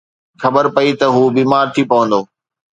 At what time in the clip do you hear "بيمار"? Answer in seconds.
1.37-1.65